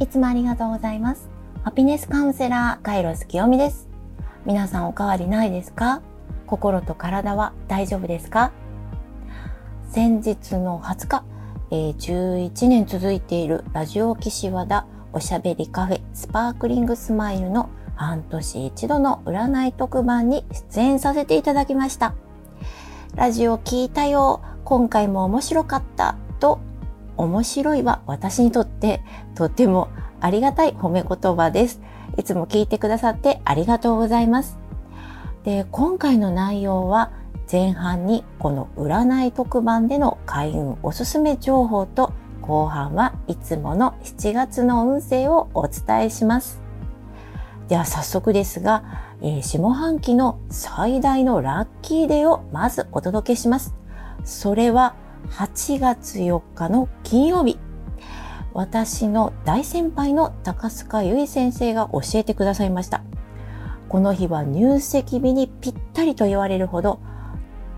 [0.00, 1.28] いつもありがとうございます。
[1.62, 3.86] ハピネスカウンセラー、カイロス清美です。
[4.46, 6.00] 皆さんおかわりないですか？
[6.46, 8.50] 心と体は大丈夫ですか？
[9.90, 11.24] 先日の20日、
[11.70, 11.94] えー、
[12.48, 22.14] 11年続いているラジオ岸和田おしゃべりカフェスパークリングスマイルの半年一度の占い特番に出演させていただきました。
[23.16, 24.40] ラジオ聞いたよ。
[24.64, 26.16] 今回も面白かった
[27.20, 29.02] 面白いは私にとって
[29.34, 29.88] とっても
[30.20, 31.80] ありがたい褒め言葉です。
[32.16, 34.58] いつも聞いてくださってありがとうございます。
[35.44, 37.12] で、今回の内容は
[37.50, 46.60] 前半にこの占い特番での開運おすすめ情報と後半はいつもの7月の運勢をお伝えします。
[47.68, 48.82] では早速ですが、
[49.20, 53.74] えー、下半期の最大のラッキーデーをまずお届けします。
[54.24, 54.94] それは
[55.30, 57.58] 8月4日の金曜日。
[58.52, 63.02] 私の大先輩の高須賀由衣先生が教えてくださいました。
[63.88, 67.00] この日は入籍日にぴったりと言われるほど、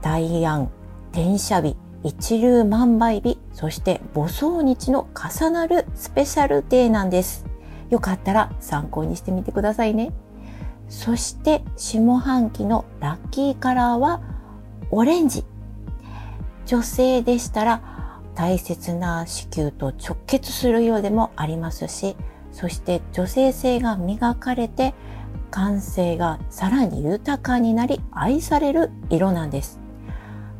[0.00, 0.70] 大安、
[1.10, 7.46] 転写日、一粒万倍日、そして母葬日の重なるスペシャルデーなんです。
[7.90, 10.12] よかったら参考にしてみてくださいね。
[10.88, 14.20] そして下半期のラッキーカラーは
[14.90, 15.44] オレンジ。
[16.66, 22.16] 女性でしたら大切な子宮と直結するようでもありますし、
[22.52, 24.94] そして女性性が磨かれて
[25.50, 29.80] 感性がさらに豊かになり愛される色なんです。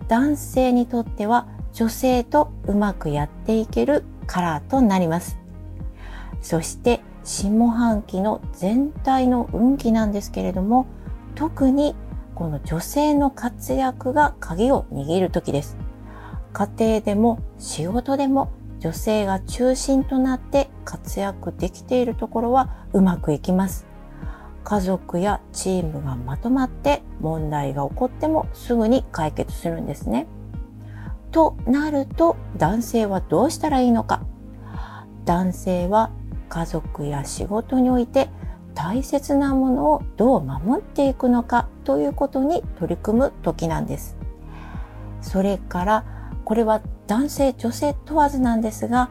[0.09, 5.39] 男性にとっては女性とうまくやっていけるカラーとなります。
[6.43, 10.87] そして下半期の全体の運気なんですけれども、
[11.35, 11.95] 特に
[12.35, 15.79] この女性の活躍が鍵を握る時です。
[16.53, 23.87] 家庭でも仕事でも女性が中心となって活躍できているところはうまくいきます。
[24.65, 30.27] 家族やチームがまとまって問題が起こってもすぐに解決するんですね。
[31.31, 34.23] となると男性はどうしたらいいのか
[35.25, 36.11] 男性は
[36.49, 38.29] 家族や仕事において
[38.75, 44.17] 大切なものをどう守っていくのかということに取り組む時なんです。
[45.21, 46.05] それから
[46.53, 49.09] これは男性女性問わずなんですが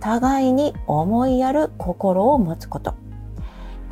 [0.00, 2.96] 互いに思いやる心を持つこと。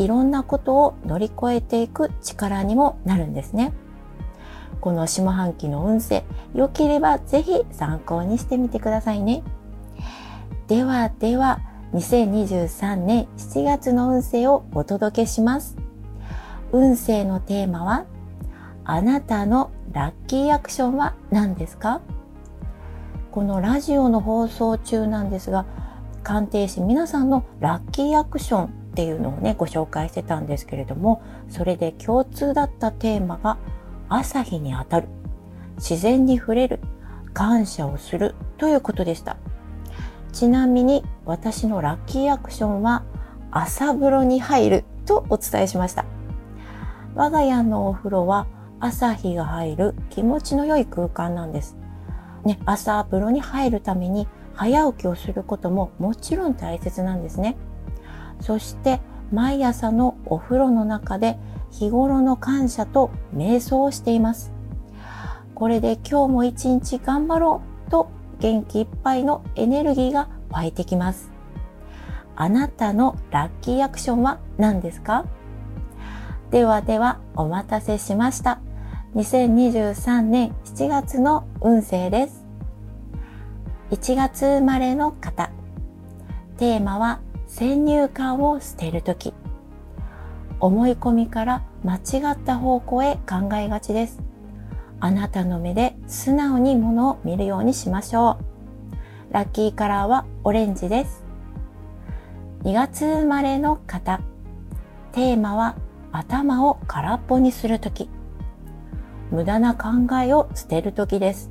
[0.01, 3.73] いろんなことを乗り越えていく力にもなるんですね。
[4.81, 9.45] この下半期の運勢良ければぜひ参考にしてみてくださいね。
[10.67, 11.61] ではでは
[11.95, 15.77] 2023年7月の運勢をお届けします。
[16.73, 18.07] 運勢のテーマは
[18.83, 22.01] あなたのラッキーアクションは何ですか？
[23.33, 25.65] このラジオの放送中なんですが
[26.23, 33.57] 鑑定士皆さんのラッキーアクションっていうのをねご紹介してたんですけれどもそれで共通だったテーマが
[34.11, 35.09] 朝日に当たる
[35.77, 36.81] 自然に触れる
[37.33, 39.39] 感謝をするということでした。
[40.35, 43.03] ちなみに私のラッキーアクションは
[43.51, 46.05] 朝風呂に入るとお伝えしました。
[47.15, 48.47] 我が家のお風呂は
[48.79, 51.82] 朝日が入る気持ちの良い空間なんです。
[52.45, 57.57] ね、朝風呂に入るために早起きをすることももちろん大切なんですね。
[58.41, 59.01] そして
[59.33, 61.39] 毎朝のお風呂の中で
[61.71, 64.53] 日頃の感謝と瞑想をしています。
[65.55, 68.11] これで今日も一日頑張ろうと
[68.41, 71.31] 元気いっぱいのエネルギーが湧いてきます。
[72.35, 75.25] あなたのラッキーアクションは何ですか？
[76.51, 78.61] ではではお待たせしました。
[79.15, 82.47] 2023年7月の運勢です。
[83.91, 85.51] 1月生まれの方。
[86.57, 89.35] テーマは先入観を捨てるとき。
[90.61, 94.23] 思い込みから間違った方向へ考えがちです。
[94.99, 98.39] あなたの目で素直にものを見るようにしましょ
[99.31, 99.35] う。
[99.35, 101.23] ラッキーカラーはオレンジです。
[102.63, 104.23] 2月生まれの方。
[105.13, 105.77] テーマは
[106.13, 108.09] 頭を空っぽにするとき。
[109.33, 111.51] 無駄な考えを捨てる時です。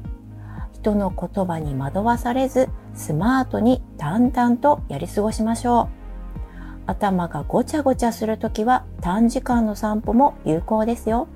[0.73, 6.01] 人の言葉に惑わされず、スマートに淡々とやり過ごしましょう。
[6.85, 11.27] 頭がごちゃごちゃするときは短時間の散歩も有効ですよ。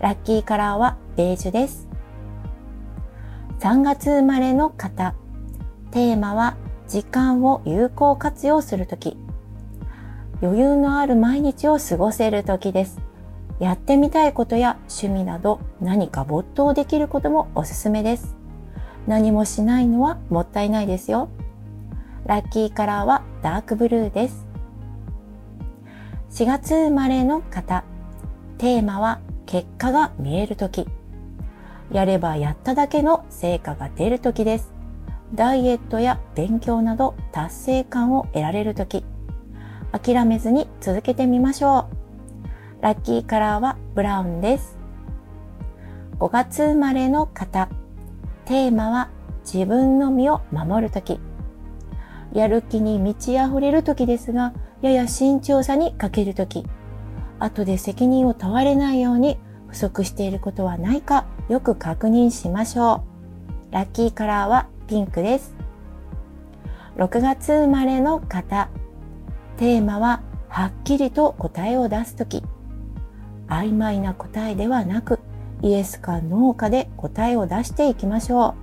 [0.00, 1.88] ラッキーカラーはベージュです。
[3.60, 5.14] 3月生まれの方。
[5.90, 6.56] テーマは
[6.88, 9.16] 時間を有効活用するとき。
[10.40, 13.07] 余裕のある毎日を過ごせるときです。
[13.60, 18.36] やってみたいことや趣味など何か没頭できることもおすすめです。
[19.06, 21.28] 何もしないのはもったいないですよ。
[22.26, 24.46] ラッキーカラーはダークブルーです。
[26.30, 27.84] 4月生まれの方、
[28.58, 30.86] テーマは結果が見えるとき。
[31.90, 34.70] やればやっただけの成果が出るときです。
[35.34, 39.04] ダイエットや勉強など達成感を得られるとき。
[39.90, 41.97] 諦めずに続けてみましょう。
[42.80, 44.78] ラッキーカラーはブラウンです。
[46.20, 47.68] 5月生まれの方、
[48.44, 49.10] テーマは
[49.44, 51.18] 自分の身を守るとき。
[52.32, 56.64] やる気に満ち溢れるときですが、やや慎重さに欠けるとき。
[57.40, 63.02] 後で責任を問われないように不足していることはないかよく確認しましょ
[63.70, 63.74] う。
[63.74, 65.56] ラッキーカラーはピンクです。
[66.96, 68.68] 6月生まれの方、
[69.56, 72.44] テーマははっきりと答えを出すとき、
[73.48, 75.20] 曖昧な答えではなく、
[75.62, 78.54] イエスかノーかで答えを出していきましょう。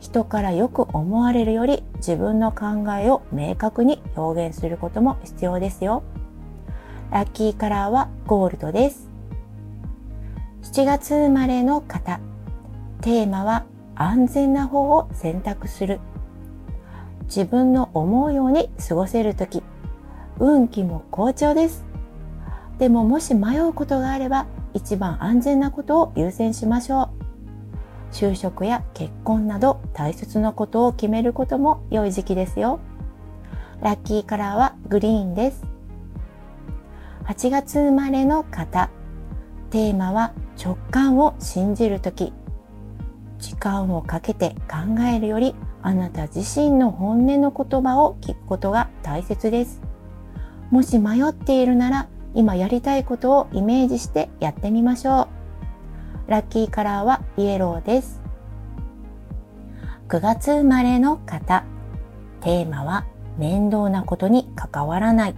[0.00, 6.02] 人からよく思われるより自分の考えを明確に表現することも必要ですよ。
[7.10, 9.08] ラッキーカラーはゴールドです。
[10.62, 12.20] 7月生まれの方、
[13.00, 13.64] テーマは
[13.94, 16.00] 安全な方を選択する。
[17.24, 19.62] 自分の思うように過ごせるとき、
[20.38, 21.93] 運気も好調です。
[22.78, 27.24] でももし迷うことがあれば一番安全なことを優先しましょう。
[28.12, 32.80] 就職や結婚など大切なことを決めることも良い時期ですよ。
[33.80, 35.64] ラッキーカラーはグリーンです。
[37.24, 38.90] 8月生まれの方。
[39.70, 40.32] テーマは
[40.62, 42.32] 直感を信じるとき。
[43.38, 49.82] 時間をかけて考えるよりあなた自身の本音の言葉を聞くことが大切です。
[50.70, 55.28] もし迷っているなら今やりたいことをイメージしてやってみましょ
[56.28, 56.30] う。
[56.30, 58.20] ラッキーカラーはイエローです。
[60.08, 61.64] 9月生まれの方。
[62.40, 63.06] テーマは
[63.38, 65.34] 面倒なことに関わらない。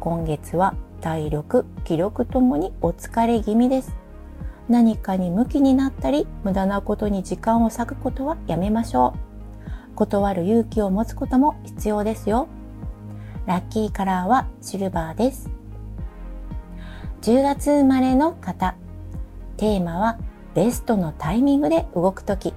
[0.00, 3.96] 今月は体力、気力ともにお疲れ気味です。
[4.68, 9.14] 何かに向きになったり、無駄なことに時間を割くことはやめましょ
[9.92, 9.94] う。
[9.94, 12.48] 断る勇気を持つことも必要ですよ。
[13.46, 15.55] ラッキーカラーはシルバーです。
[17.26, 18.76] 10月生まれの方。
[19.56, 20.16] テーマは
[20.54, 22.54] ベストのタイミングで動くとき。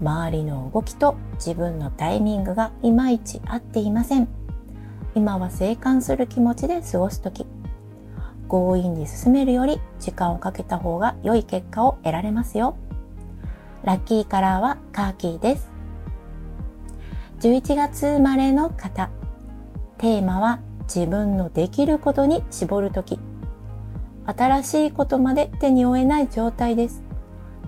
[0.00, 4.28] 周りの動きと自分のタイミングがいまいち合っていません。
[5.16, 7.44] 今は静観する気持ちで過ごすとき。
[8.48, 12.76] 強引に進めるより時間をかけた方が良い結果を得られますよ。
[13.82, 15.68] ラッキーカラーはカーキーです。
[17.40, 19.10] 11月生まれの方。
[19.98, 23.18] テーマは自分のできることに絞るとき。
[24.26, 27.02] 新しいことまで手に負えない状態です。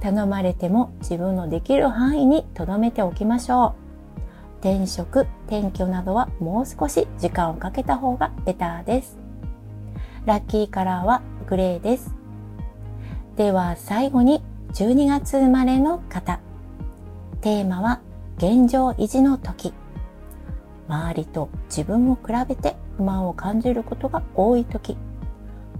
[0.00, 3.88] 頼まれても自分のできる範囲に留めておきましょう。
[4.60, 9.19] 転職、転居などはもう少し時間をかけた方がベターです。
[10.26, 12.14] ラッキーカラーはグレーです。
[13.37, 16.40] では最後に12月生まれの方。
[17.40, 18.00] テーマは
[18.37, 19.72] 現状維持の時。
[20.88, 24.96] 周りと自分を比べて不満を感じることが多い時。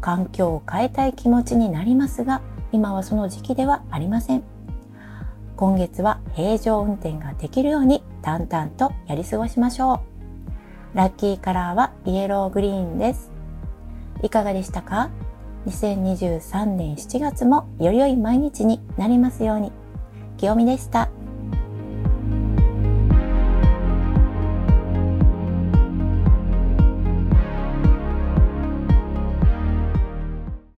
[0.01, 2.43] 環境を変えたい気持ちになりますが、
[2.73, 4.43] 今はその時期ではありません。
[5.57, 10.03] 今月は平常運転ができるように淡々とやり過ごしましょ
[10.95, 10.97] う。
[10.97, 13.31] ラッキーカラーはイエローグリーンです。
[14.23, 15.11] いかがでしたか
[15.67, 19.73] ?2023 年7月もより良い毎日になりますように。
[20.37, 21.11] 清美でした。